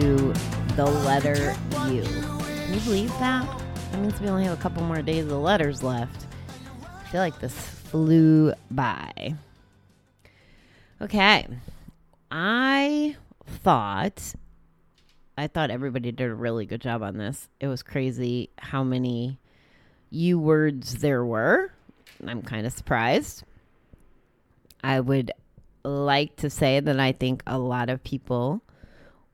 [0.00, 0.34] to
[0.74, 1.56] the letter
[1.88, 2.02] U.
[2.02, 3.48] Can you believe that?
[3.90, 6.26] That means we only have a couple more days of the letters left.
[6.82, 9.34] I feel like this flew by.
[11.00, 11.46] Okay.
[12.30, 14.34] I thought
[15.38, 17.48] I thought everybody did a really good job on this.
[17.58, 19.38] It was crazy how many
[20.10, 21.72] U words there were.
[22.26, 23.44] I'm kind of surprised.
[24.84, 25.32] I would
[25.84, 28.60] like to say that I think a lot of people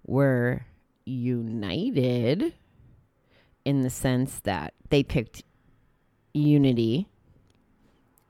[0.06, 0.66] were
[1.04, 2.54] united
[3.64, 5.42] in the sense that they picked
[6.34, 7.08] unity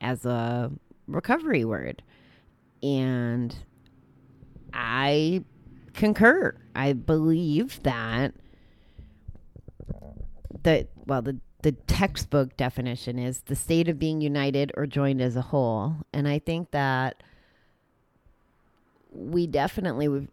[0.01, 0.71] as a
[1.07, 2.03] recovery word.
[2.81, 3.55] And
[4.73, 5.43] I
[5.93, 6.55] concur.
[6.75, 8.33] I believe that
[10.63, 15.35] the well the the textbook definition is the state of being united or joined as
[15.37, 15.95] a whole.
[16.11, 17.23] And I think that
[19.11, 20.27] we definitely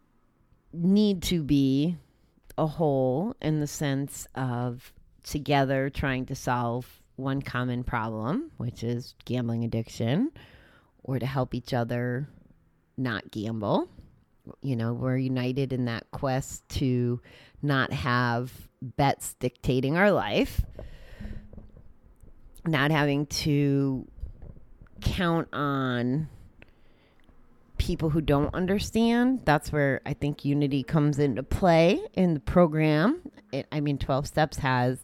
[0.73, 1.97] need to be
[2.57, 9.15] a whole in the sense of together trying to solve one common problem, which is
[9.25, 10.31] gambling addiction,
[11.03, 12.27] or to help each other
[12.97, 13.89] not gamble.
[14.61, 17.21] You know, we're united in that quest to
[17.61, 20.61] not have bets dictating our life,
[22.65, 24.07] not having to
[25.01, 26.27] count on
[27.91, 29.41] people who don't understand.
[29.43, 33.21] That's where I think unity comes into play in the program.
[33.51, 35.03] It, I mean, 12 Steps has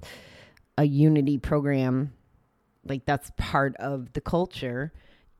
[0.77, 2.13] a unity program.
[2.85, 4.93] Like, that's part of the culture,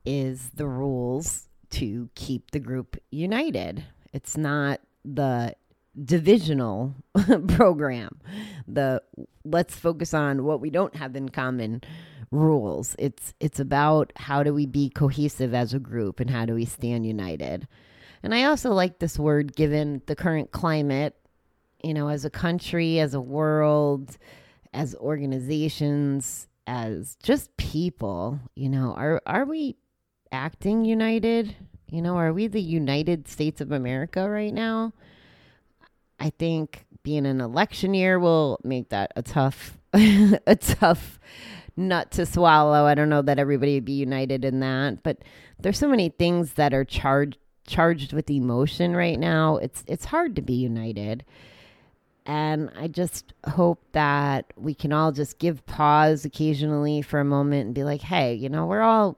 [0.04, 3.82] is the rules to keep the group united.
[4.12, 5.56] It's not the
[6.04, 6.96] divisional
[7.48, 8.20] program,
[8.66, 9.02] the
[9.46, 11.80] let's focus on what we don't have in common
[12.30, 12.94] rules.
[12.98, 16.64] It's it's about how do we be cohesive as a group and how do we
[16.64, 17.68] stand united.
[18.22, 21.16] And I also like this word given the current climate,
[21.82, 24.16] you know, as a country, as a world,
[24.72, 29.76] as organizations, as just people, you know, are are we
[30.32, 31.56] acting united?
[31.90, 34.92] You know, are we the United States of America right now?
[36.20, 41.18] I think being an election year will make that a tough a tough
[41.78, 42.84] nut to swallow.
[42.84, 45.18] I don't know that everybody would be united in that, but
[45.60, 49.58] there's so many things that are charged charged with emotion right now.
[49.58, 51.24] It's it's hard to be united.
[52.26, 57.66] And I just hope that we can all just give pause occasionally for a moment
[57.66, 59.16] and be like, "Hey, you know, we're all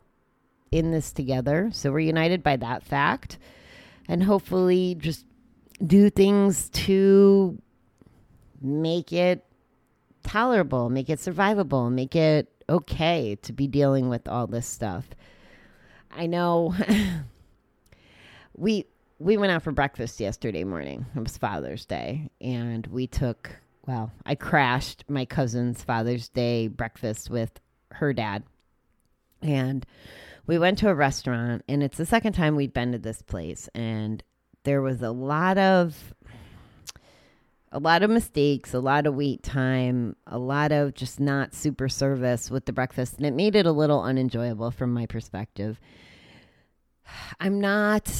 [0.70, 1.70] in this together.
[1.72, 3.38] So we're united by that fact."
[4.06, 5.24] And hopefully just
[5.84, 7.60] do things to
[8.60, 9.44] make it
[10.22, 15.08] tolerable, make it survivable, make it okay to be dealing with all this stuff.
[16.10, 16.74] I know
[18.56, 18.86] we
[19.18, 21.04] we went out for breakfast yesterday morning.
[21.14, 23.50] It was Father's Day and we took
[23.86, 27.60] well, I crashed my cousin's Father's Day breakfast with
[27.92, 28.44] her dad.
[29.42, 29.84] And
[30.46, 33.68] we went to a restaurant and it's the second time we'd been to this place
[33.74, 34.22] and
[34.64, 36.14] there was a lot of
[37.72, 41.88] a lot of mistakes, a lot of wait time, a lot of just not super
[41.88, 45.78] service with the breakfast, and it made it a little unenjoyable from my perspective.
[47.38, 48.12] I'm not,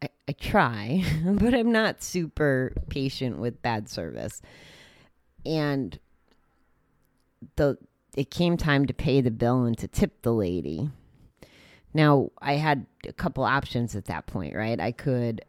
[0.00, 4.40] I, I try, but I'm not super patient with bad service.
[5.44, 5.98] And
[7.56, 7.78] the
[8.14, 10.90] it came time to pay the bill and to tip the lady.
[11.94, 14.78] Now, I had a couple options at that point, right?
[14.78, 15.44] I could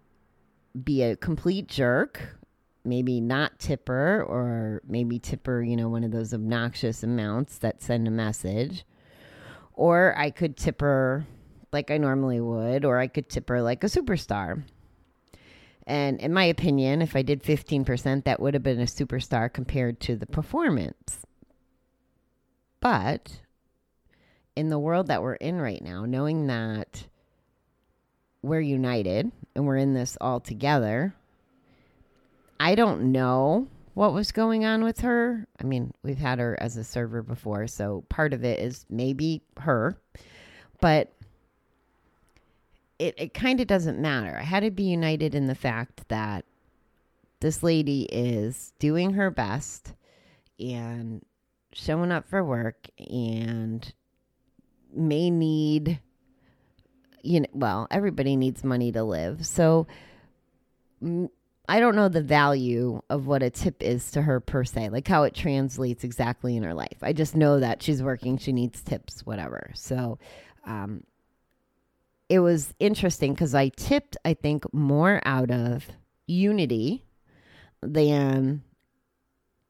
[0.82, 2.38] be a complete jerk
[2.86, 8.08] maybe not tipper or maybe tipper, you know, one of those obnoxious amounts that send
[8.08, 8.86] a message.
[9.74, 11.26] Or I could tipper
[11.72, 14.64] like I normally would, or I could tipper like a superstar.
[15.86, 20.00] And in my opinion, if I did 15%, that would have been a superstar compared
[20.02, 21.26] to the performance.
[22.80, 23.42] But
[24.56, 27.08] in the world that we're in right now, knowing that
[28.42, 31.16] we're united and we're in this all together,
[32.60, 35.48] I don't know what was going on with her.
[35.60, 39.42] I mean, we've had her as a server before, so part of it is maybe
[39.60, 39.98] her,
[40.82, 41.14] but
[43.00, 44.38] it, it kind of doesn't matter.
[44.38, 46.46] I had to be united in the fact that
[47.40, 49.94] this lady is doing her best
[50.60, 51.24] and
[51.74, 53.94] showing up for work and
[54.96, 56.00] may need
[57.24, 59.46] you know, well, everybody needs money to live.
[59.46, 59.88] So
[61.68, 65.08] I don't know the value of what a tip is to her per se, like
[65.08, 66.98] how it translates exactly in her life.
[67.02, 69.72] I just know that she's working, she needs tips, whatever.
[69.74, 70.20] So,
[70.66, 71.04] um,
[72.30, 75.86] it was interesting because I tipped, I think, more out of
[76.26, 77.06] unity
[77.82, 78.64] than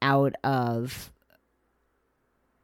[0.02, 1.12] out of,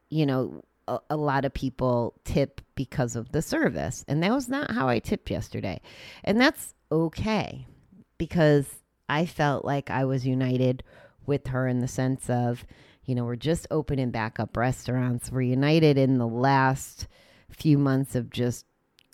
[0.09, 4.05] you know, a, a lot of people tip because of the service.
[4.07, 5.81] And that was not how I tipped yesterday.
[6.23, 7.67] And that's okay
[8.17, 8.67] because
[9.09, 10.83] I felt like I was united
[11.25, 12.65] with her in the sense of,
[13.05, 15.31] you know, we're just opening back up restaurants.
[15.31, 17.07] We're united in the last
[17.49, 18.65] few months of just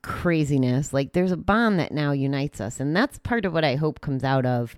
[0.02, 0.94] craziness.
[0.94, 2.80] Like there's a bond that now unites us.
[2.80, 4.78] And that's part of what I hope comes out of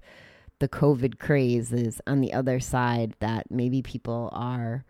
[0.60, 4.86] the COVID craze is on the other side that maybe people are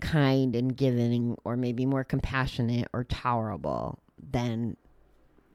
[0.00, 4.76] kind and giving or maybe more compassionate or tolerable than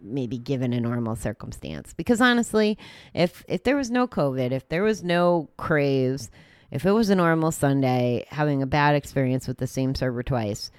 [0.01, 1.93] maybe given a normal circumstance.
[1.93, 2.77] Because honestly
[3.13, 6.29] if if there was no covid if there was no craze
[6.71, 10.71] if it was a normal sunday having a bad experience with the same server twice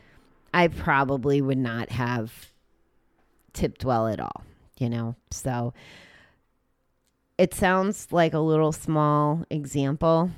[0.53, 2.53] i probably would not have
[3.53, 4.45] tipped well at all
[4.79, 5.17] you know?
[5.31, 5.75] So
[7.39, 10.31] it sounds like a little small example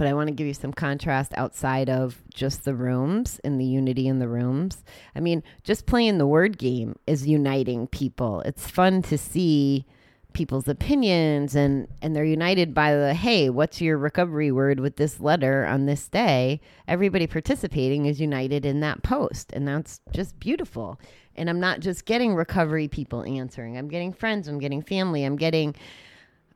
[0.00, 3.66] but I want to give you some contrast outside of just the rooms and the
[3.66, 4.82] unity in the rooms.
[5.14, 8.40] I mean, just playing the word game is uniting people.
[8.46, 9.84] It's fun to see
[10.32, 15.20] people's opinions and and they're united by the hey, what's your recovery word with this
[15.20, 16.62] letter on this day?
[16.88, 20.98] Everybody participating is united in that post and that's just beautiful.
[21.36, 23.76] And I'm not just getting recovery people answering.
[23.76, 25.74] I'm getting friends, I'm getting family, I'm getting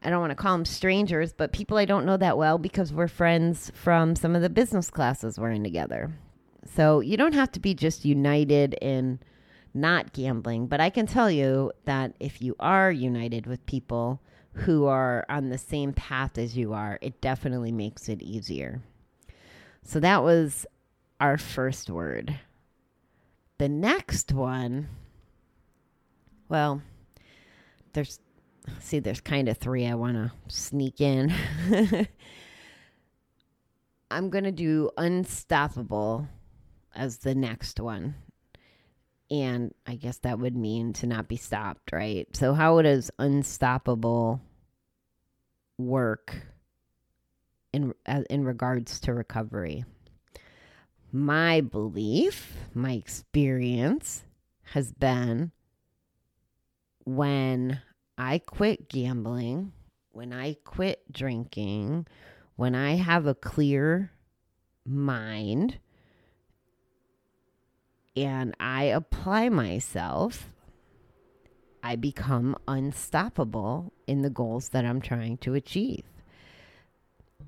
[0.04, 2.92] I don't want to call them strangers, but people I don't know that well because
[2.92, 6.12] we're friends from some of the business classes we're in together.
[6.74, 9.18] So you don't have to be just united in
[9.72, 14.20] not gambling, but I can tell you that if you are united with people
[14.52, 18.82] who are on the same path as you are, it definitely makes it easier.
[19.82, 20.64] So that was
[21.20, 22.38] our first word.
[23.58, 24.88] The next one,
[26.48, 26.82] well,
[27.94, 28.20] there's
[28.80, 31.32] see, there's kind of three I want to sneak in.
[34.10, 36.28] I'm going to do unstoppable
[36.94, 38.14] as the next one.
[39.30, 42.28] And I guess that would mean to not be stopped, right?
[42.36, 44.40] So, how does unstoppable
[45.78, 46.36] work
[47.72, 49.84] in, uh, in regards to recovery?
[51.10, 54.24] My belief, my experience
[54.72, 55.52] has been
[57.04, 57.80] when
[58.16, 59.72] I quit gambling,
[60.12, 62.06] when I quit drinking,
[62.56, 64.12] when I have a clear
[64.86, 65.78] mind
[68.16, 70.48] and I apply myself,
[71.82, 76.04] I become unstoppable in the goals that I'm trying to achieve.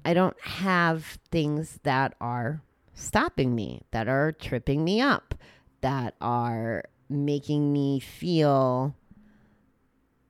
[0.04, 5.34] I don't have things that are stopping me, that are tripping me up,
[5.80, 8.94] that are making me feel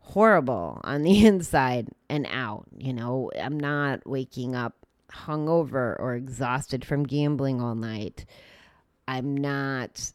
[0.06, 2.66] horrible on the inside and out.
[2.78, 4.74] You know, I'm not waking up
[5.10, 8.24] hungover or exhausted from gambling all night.
[9.08, 10.12] I'm not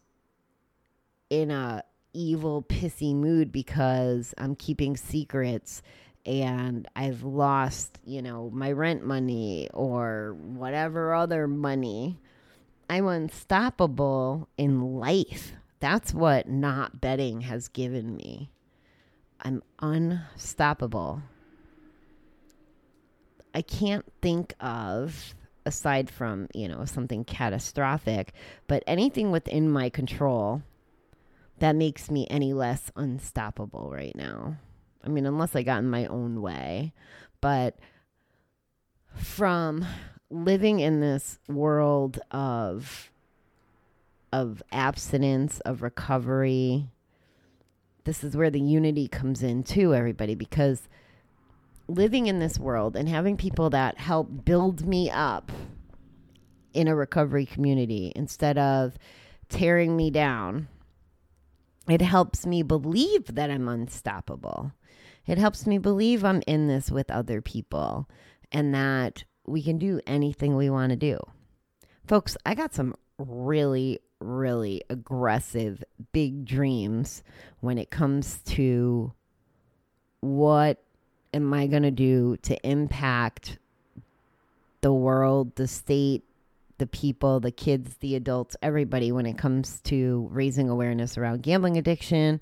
[1.29, 1.83] in a
[2.13, 5.81] evil pissy mood because I'm keeping secrets
[6.25, 12.17] and I've lost, you know, my rent money or whatever other money.
[12.89, 15.53] I'm unstoppable in life.
[15.79, 18.51] That's what not betting has given me.
[19.41, 21.21] I'm unstoppable.
[23.53, 28.33] I can't think of aside from, you know, something catastrophic,
[28.67, 30.63] but anything within my control
[31.59, 34.57] that makes me any less unstoppable right now.
[35.03, 36.93] I mean, unless I got in my own way,
[37.39, 37.77] but
[39.15, 39.85] from
[40.29, 43.11] living in this world of
[44.33, 46.87] of abstinence, of recovery,
[48.03, 50.87] this is where the unity comes in too, everybody, because
[51.87, 55.51] living in this world and having people that help build me up
[56.73, 58.97] in a recovery community instead of
[59.49, 60.67] tearing me down,
[61.89, 64.71] it helps me believe that I'm unstoppable.
[65.27, 68.09] It helps me believe I'm in this with other people
[68.51, 71.19] and that we can do anything we want to do.
[72.07, 77.23] Folks, I got some really, really aggressive, big dreams
[77.59, 79.13] when it comes to
[80.21, 80.81] what
[81.33, 83.57] am I going to do to impact
[84.81, 86.23] the world, the state,
[86.77, 91.77] the people, the kids, the adults, everybody when it comes to raising awareness around gambling
[91.77, 92.41] addiction,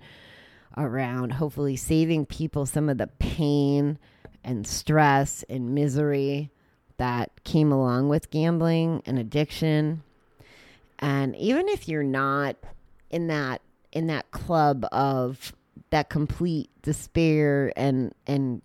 [0.77, 3.99] around hopefully saving people some of the pain
[4.43, 6.49] and stress and misery
[6.97, 10.03] that came along with gambling and addiction.
[10.99, 12.57] And even if you're not
[13.09, 15.53] in that in that club of
[15.89, 18.61] that complete despair and and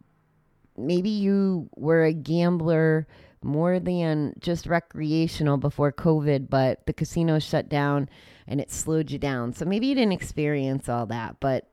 [0.76, 3.06] maybe you were a gambler
[3.42, 8.08] more than just recreational before COVID, but the casino shut down
[8.46, 9.52] and it slowed you down.
[9.52, 11.68] So maybe you didn't experience all that, but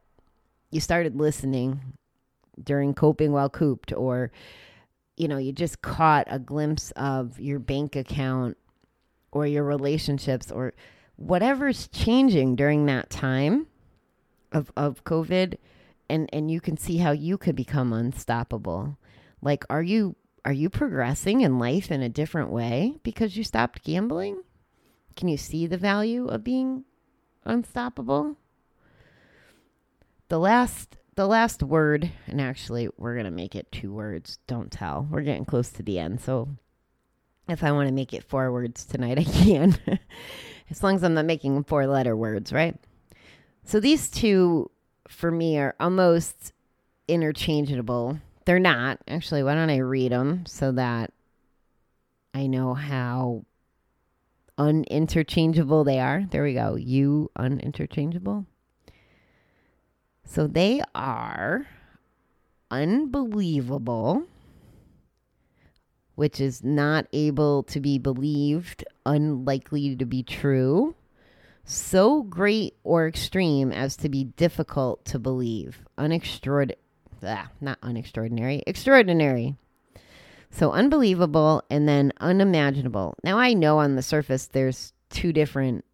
[0.69, 1.79] you started listening
[2.61, 4.31] during coping while cooped, or
[5.17, 8.57] you know, you just caught a glimpse of your bank account
[9.31, 10.73] or your relationships or
[11.15, 13.67] whatever's changing during that time
[14.51, 15.57] of of COVID
[16.09, 18.97] and and you can see how you could become unstoppable.
[19.41, 23.83] Like are you are you progressing in life in a different way because you stopped
[23.83, 24.41] gambling?
[25.15, 26.85] Can you see the value of being
[27.45, 28.37] unstoppable?
[30.29, 35.07] The last the last word, and actually we're gonna make it two words, don't tell.
[35.09, 36.49] We're getting close to the end, so
[37.47, 39.77] if I want to make it four words tonight, I can.
[40.69, 42.75] as long as I'm not making four letter words, right?
[43.63, 44.71] So these two
[45.07, 46.53] for me are almost
[47.07, 48.19] interchangeable.
[48.45, 48.99] They're not.
[49.07, 51.13] Actually, why don't I read them so that
[52.33, 53.45] I know how
[54.57, 56.25] uninterchangeable they are?
[56.29, 56.75] There we go.
[56.75, 58.45] You uninterchangeable.
[60.25, 61.67] So they are
[62.69, 64.23] unbelievable,
[66.15, 70.95] which is not able to be believed, unlikely to be true,
[71.63, 76.75] so great or extreme as to be difficult to believe, unextraordinary,
[77.23, 79.55] ah, not unextraordinary, extraordinary.
[80.49, 83.15] So unbelievable and then unimaginable.
[83.23, 85.85] Now I know on the surface there's two different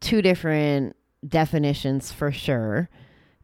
[0.00, 2.90] two different definitions for sure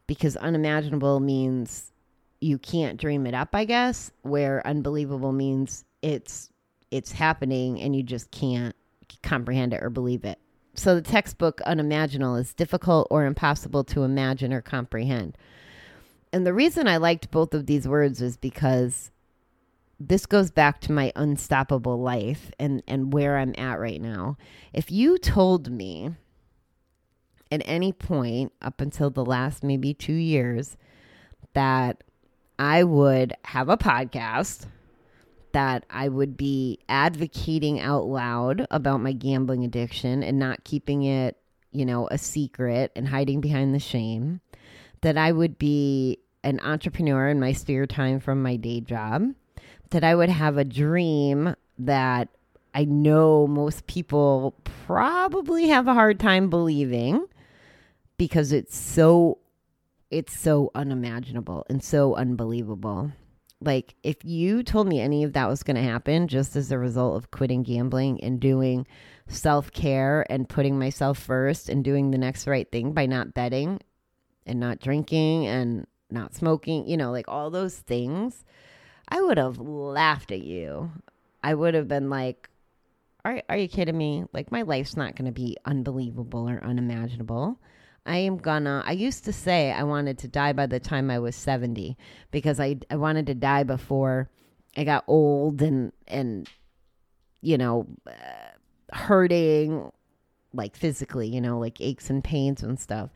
[0.05, 1.91] because unimaginable means
[2.41, 6.49] you can't dream it up, I guess, where unbelievable means it's
[6.89, 8.75] it's happening and you just can't
[9.23, 10.39] comprehend it or believe it.
[10.73, 15.37] So the textbook unimaginable is difficult or impossible to imagine or comprehend.
[16.33, 19.11] And the reason I liked both of these words is because
[19.99, 24.37] this goes back to my unstoppable life and and where I'm at right now.
[24.73, 26.15] If you told me
[27.51, 30.77] at any point up until the last maybe 2 years
[31.53, 32.03] that
[32.61, 34.67] I would have a podcast
[35.51, 41.37] that I would be advocating out loud about my gambling addiction and not keeping it,
[41.71, 44.41] you know, a secret and hiding behind the shame.
[45.01, 49.33] That I would be an entrepreneur in my spare time from my day job.
[49.89, 52.29] That I would have a dream that
[52.75, 54.53] I know most people
[54.85, 57.25] probably have a hard time believing
[58.19, 59.39] because it's so
[60.11, 63.11] it's so unimaginable and so unbelievable.
[63.61, 66.79] Like, if you told me any of that was going to happen just as a
[66.79, 68.87] result of quitting gambling and doing
[69.27, 73.79] self care and putting myself first and doing the next right thing by not betting
[74.45, 78.43] and not drinking and not smoking, you know, like all those things,
[79.07, 80.91] I would have laughed at you.
[81.43, 82.49] I would have been like,
[83.23, 84.25] are, are you kidding me?
[84.33, 87.59] Like, my life's not going to be unbelievable or unimaginable.
[88.05, 88.83] I am gonna.
[88.85, 91.97] I used to say I wanted to die by the time I was 70
[92.31, 94.29] because I, I wanted to die before
[94.75, 96.49] I got old and, and
[97.41, 99.91] you know, uh, hurting
[100.53, 103.09] like physically, you know, like aches and pains and stuff,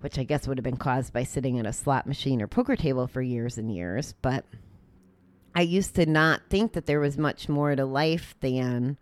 [0.00, 2.76] which I guess would have been caused by sitting at a slot machine or poker
[2.76, 4.14] table for years and years.
[4.22, 4.44] But
[5.54, 8.98] I used to not think that there was much more to life than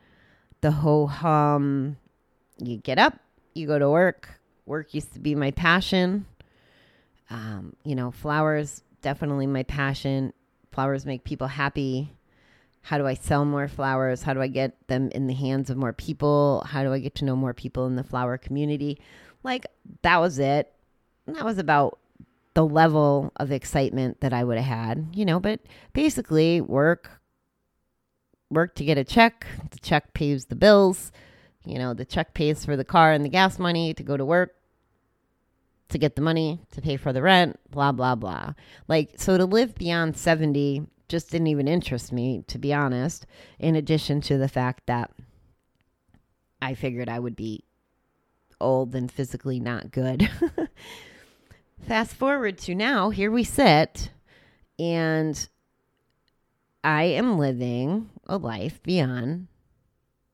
[0.63, 1.99] the ho hum.
[2.59, 3.19] You get up,
[3.55, 4.38] you go to work,
[4.69, 6.27] Work used to be my passion.
[7.31, 10.33] Um, you know, flowers definitely my passion.
[10.73, 12.13] Flowers make people happy.
[12.83, 14.23] How do I sell more flowers?
[14.23, 16.65] How do I get them in the hands of more people?
[16.67, 19.01] How do I get to know more people in the flower community?
[19.43, 19.67] Like
[20.03, 20.73] that was it.
[21.27, 21.99] that was about
[22.55, 25.61] the level of excitement that I would have had, you know, but
[25.93, 27.11] basically work
[28.51, 29.47] work to get a check.
[29.71, 31.13] The check pays the bills.
[31.65, 34.25] You know, the check pays for the car and the gas money to go to
[34.25, 34.55] work
[35.89, 38.53] to get the money to pay for the rent, blah, blah, blah.
[38.89, 43.27] Like, so to live beyond 70 just didn't even interest me, to be honest,
[43.59, 45.11] in addition to the fact that
[46.61, 47.65] I figured I would be
[48.61, 50.29] old and physically not good.
[51.87, 54.11] Fast forward to now, here we sit,
[54.79, 55.49] and
[56.85, 59.47] I am living a life beyond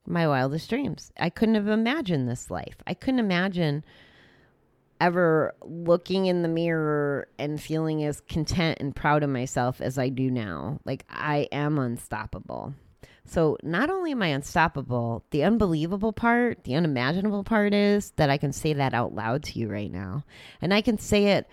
[0.07, 1.13] my wildest dreams.
[1.19, 2.77] I couldn't have imagined this life.
[2.87, 3.85] I couldn't imagine
[5.01, 10.09] ever looking in the mirror and feeling as content and proud of myself as I
[10.09, 10.81] do now.
[10.85, 12.75] Like I am unstoppable.
[13.27, 18.37] So not only am I unstoppable, the unbelievable part, the unimaginable part is that I
[18.37, 20.25] can say that out loud to you right now.
[20.61, 21.49] And I can say it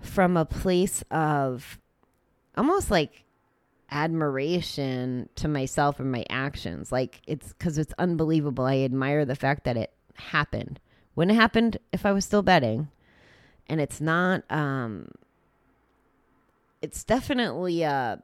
[0.00, 1.78] from a place of
[2.56, 3.24] almost like
[3.90, 6.90] admiration to myself and my actions.
[6.90, 8.64] Like it's because it's unbelievable.
[8.64, 10.80] I admire the fact that it happened.
[11.20, 12.88] Wouldn't have happened if I was still betting.
[13.66, 15.08] And it's not um
[16.80, 18.22] it's definitely a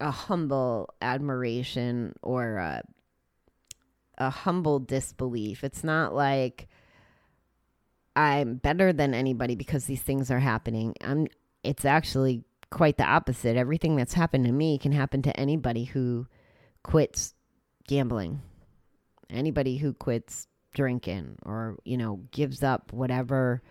[0.00, 2.82] a humble admiration or a
[4.18, 5.64] a humble disbelief.
[5.64, 6.68] It's not like
[8.14, 10.94] I'm better than anybody because these things are happening.
[11.00, 11.28] I'm
[11.62, 13.56] it's actually quite the opposite.
[13.56, 16.26] Everything that's happened to me can happen to anybody who
[16.82, 17.32] quits
[17.88, 18.42] gambling.
[19.30, 23.62] Anybody who quits drinking or, you know, gives up whatever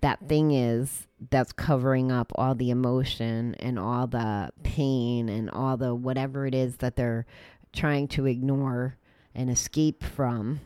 [0.00, 5.76] that thing is that's covering up all the emotion and all the pain and all
[5.76, 7.26] the whatever it is that they're
[7.72, 8.96] trying to ignore
[9.34, 10.60] and escape from.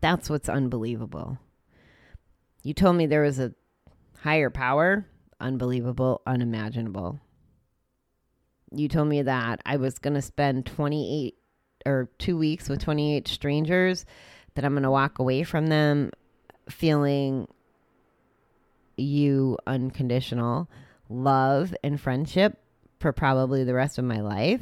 [0.00, 1.38] That's what's unbelievable.
[2.62, 3.52] You told me there was a
[4.20, 5.06] higher power.
[5.40, 7.20] Unbelievable, unimaginable.
[8.70, 11.34] You told me that I was going to spend 28
[11.86, 14.06] or two weeks with 28 strangers,
[14.54, 16.10] that I'm going to walk away from them
[16.68, 17.48] feeling
[18.96, 20.68] you unconditional
[21.08, 22.58] love and friendship
[23.00, 24.60] for probably the rest of my life.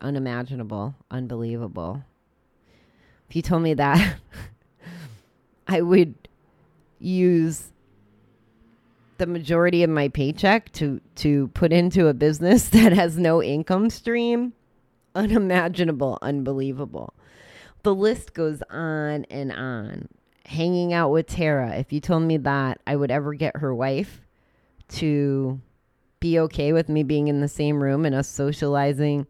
[0.00, 2.04] Unimaginable, unbelievable.
[3.28, 4.16] If you told me that,
[5.66, 6.14] I would
[6.98, 7.72] use
[9.18, 13.90] the majority of my paycheck to to put into a business that has no income
[13.90, 14.52] stream.
[15.14, 17.14] Unimaginable, unbelievable.
[17.82, 20.08] The list goes on and on
[20.46, 24.20] hanging out with Tara, if you told me that I would ever get her wife
[24.88, 25.60] to
[26.20, 29.26] be okay with me being in the same room and us socializing,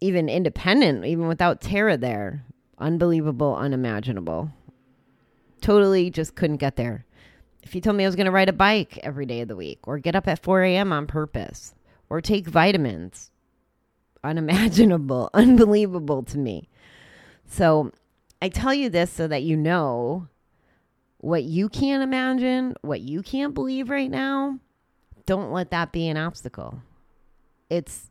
[0.00, 2.44] even independent, even without Tara there,
[2.78, 4.50] unbelievable, unimaginable.
[5.60, 7.04] Totally just couldn't get there.
[7.62, 9.56] If you told me I was going to ride a bike every day of the
[9.56, 10.92] week or get up at 4 a.m.
[10.92, 11.74] on purpose
[12.08, 13.30] or take vitamins,
[14.22, 16.68] unimaginable, unbelievable to me.
[17.46, 17.92] So
[18.40, 20.28] I tell you this so that you know
[21.18, 24.58] what you can't imagine, what you can't believe right now.
[25.26, 26.82] Don't let that be an obstacle.
[27.68, 28.10] It's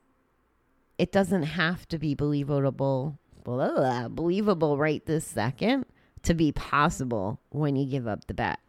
[0.97, 5.85] it doesn't have to be believable, blah, blah, believable right this second
[6.23, 8.59] to be possible when you give up the bet.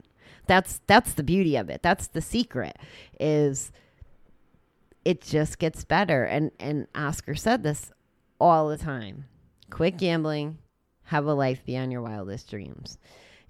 [0.47, 1.83] That's that's the beauty of it.
[1.83, 2.77] That's the secret
[3.19, 3.73] is
[5.05, 7.91] it just gets better and and Oscar said this
[8.41, 9.27] all the time.
[9.71, 10.59] Quit gambling,
[11.05, 12.99] have a life beyond your wildest dreams.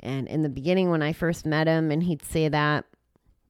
[0.01, 2.85] And in the beginning, when I first met him and he'd say that,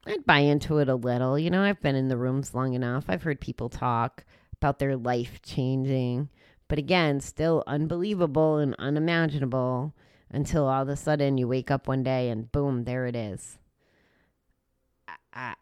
[0.07, 1.39] I'd buy into it a little.
[1.39, 3.05] You know, I've been in the rooms long enough.
[3.09, 6.29] I've heard people talk about their life changing.
[6.69, 9.95] But again, still unbelievable and unimaginable
[10.31, 13.59] until all of a sudden you wake up one day and boom, there it is.
[15.09, 15.55] I, I,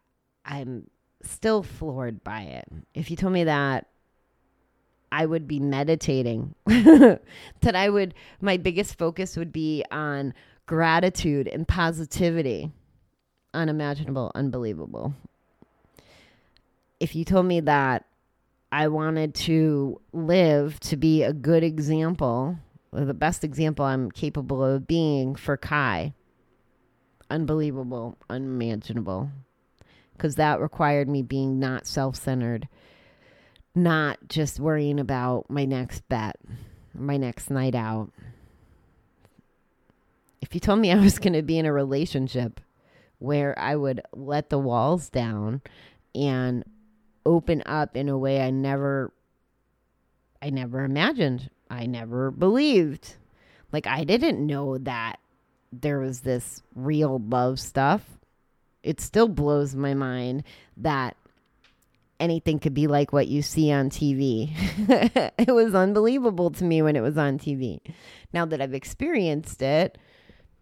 [0.45, 0.89] I'm
[1.23, 2.65] still floored by it.
[2.93, 3.87] If you told me that
[5.11, 6.55] I would be meditating.
[6.65, 7.21] that
[7.75, 10.33] I would, my biggest focus would be on
[10.65, 12.71] gratitude and positivity.
[13.53, 15.13] Unimaginable, unbelievable.
[16.99, 18.05] If you told me that
[18.71, 22.57] I wanted to live to be a good example,
[22.91, 26.13] the best example I'm capable of being for Kai,
[27.31, 29.31] unbelievable, unimaginable.
[30.19, 32.67] Because that required me being not self centered
[33.75, 36.37] not just worrying about my next bet,
[36.93, 38.11] my next night out.
[40.41, 42.59] If you told me I was going to be in a relationship
[43.19, 45.61] where I would let the walls down
[46.15, 46.63] and
[47.25, 49.11] open up in a way I never
[50.41, 53.15] I never imagined, I never believed.
[53.73, 55.19] Like I didn't know that
[55.71, 58.01] there was this real love stuff.
[58.83, 60.43] It still blows my mind
[60.77, 61.15] that
[62.19, 64.51] anything could be like what you see on TV.
[65.37, 67.79] it was unbelievable to me when it was on TV.
[68.33, 69.97] Now that I've experienced it,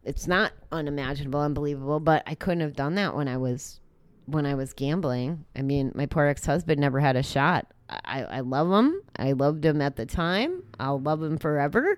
[0.04, 3.82] it's not unimaginable, unbelievable, but I couldn't have done that when I was
[4.26, 5.46] when I was gambling.
[5.56, 7.68] I mean, my poor ex-husband never had a shot.
[7.90, 9.02] I, I love him.
[9.16, 10.64] I loved him at the time.
[10.80, 11.98] I'll love him forever.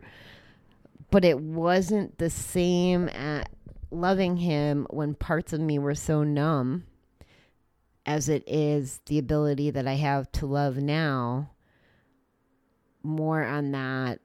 [1.09, 3.49] But it wasn't the same at
[3.91, 6.85] loving him when parts of me were so numb
[8.05, 11.51] as it is the ability that I have to love now
[13.03, 14.19] more on that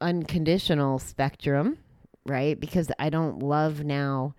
[0.00, 1.78] unconditional spectrum
[2.26, 2.58] right?
[2.58, 4.34] Because I don't love now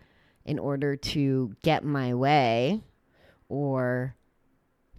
[0.45, 2.81] in order to get my way
[3.49, 4.15] or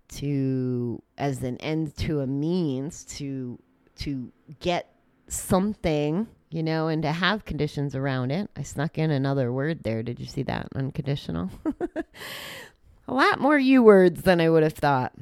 [0.09, 3.59] to as an end to a means to
[3.97, 4.93] to get
[5.29, 8.51] something you know and to have conditions around it.
[8.57, 10.03] I snuck in another word there.
[10.03, 10.69] Did you see that?
[10.75, 11.51] Unconditional?
[13.09, 15.13] A lot more u words than i would have thought.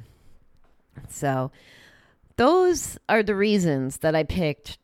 [1.09, 1.51] So
[2.37, 4.79] those are the reasons that i picked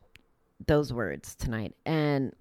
[0.67, 1.75] those words tonight.
[1.85, 2.35] And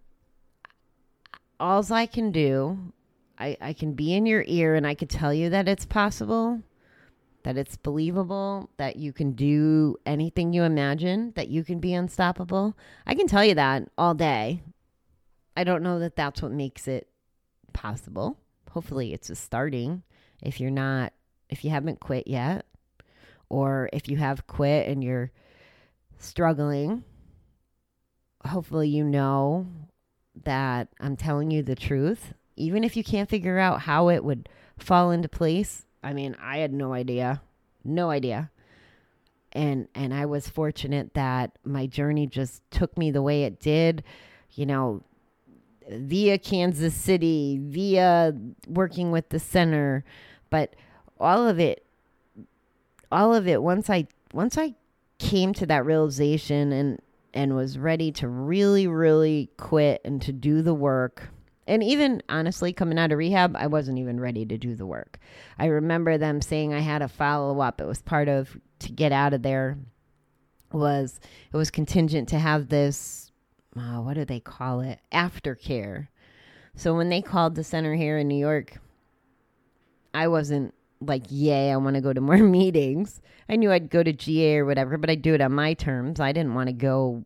[1.59, 2.93] alls i can do
[3.39, 6.63] I, I can be in your ear and i could tell you that it's possible
[7.42, 12.76] that it's believable, that you can do anything you imagine, that you can be unstoppable.
[13.07, 14.62] I can tell you that all day.
[15.57, 17.09] I don't know that that's what makes it
[17.72, 18.38] possible.
[18.70, 20.03] Hopefully, it's a starting.
[20.42, 21.12] If you're not,
[21.48, 22.66] if you haven't quit yet,
[23.48, 25.33] or if you have quit and you're
[26.18, 27.05] struggling,
[28.46, 29.66] hopefully, you know
[30.44, 32.35] that I'm telling you the truth.
[32.57, 34.48] Even if you can't figure out how it would
[34.79, 37.43] fall into place, I mean, I had no idea.
[37.85, 38.51] No idea.
[39.53, 44.05] And and I was fortunate that my journey just took me the way it did,
[44.53, 45.03] you know,
[45.91, 48.33] via Kansas City, via
[48.69, 50.05] working with the center,
[50.51, 50.77] but
[51.19, 51.85] all of it
[53.13, 54.75] all of it once I once I
[55.19, 57.01] came to that realization and
[57.35, 61.31] and was ready to really really quit and to do the work
[61.66, 65.18] and even honestly, coming out of rehab, I wasn't even ready to do the work.
[65.59, 67.81] I remember them saying I had a follow up.
[67.81, 69.79] It was part of to get out of there
[70.73, 71.20] was
[71.53, 73.33] it was contingent to have this
[73.77, 76.09] uh, what do they call it aftercare
[76.75, 78.79] so when they called the center here in new york
[80.14, 84.03] i wasn't like yay i want to go to more meetings i knew i'd go
[84.03, 86.73] to ga or whatever but i'd do it on my terms i didn't want to
[86.73, 87.25] go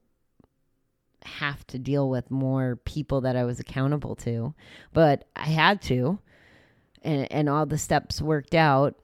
[1.25, 4.55] have to deal with more people that I was accountable to,
[4.93, 6.19] but I had to,
[7.03, 8.97] and and all the steps worked out.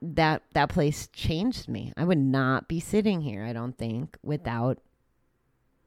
[0.00, 1.92] That that place changed me.
[1.96, 4.78] I would not be sitting here, I don't think, without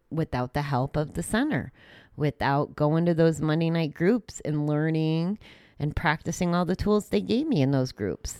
[0.09, 1.71] without the help of the center,
[2.17, 5.39] without going to those Monday night groups and learning
[5.79, 8.39] and practicing all the tools they gave me in those groups.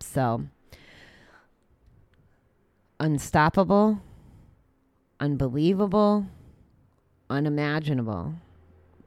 [0.00, 0.46] So,
[3.00, 4.02] unstoppable,
[5.18, 6.26] unbelievable,
[7.30, 8.34] unimaginable.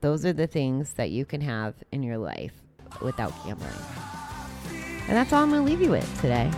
[0.02, 2.54] Those are the things that you can have in your life
[3.02, 3.70] without gambling.
[5.08, 6.52] And that's all I'm going to leave you with today.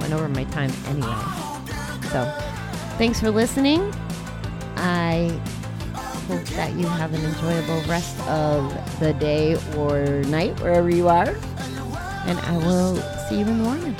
[0.00, 1.14] Went over my time anyway.
[2.10, 2.24] So,
[2.98, 3.92] thanks for listening.
[4.76, 5.40] I
[6.28, 11.34] hope that you have an enjoyable rest of the day or night, wherever you are.
[12.26, 12.96] And I will
[13.28, 13.96] see you in the morning.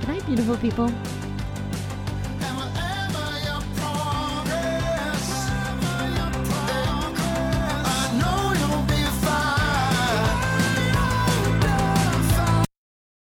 [0.00, 0.92] Good night, beautiful people.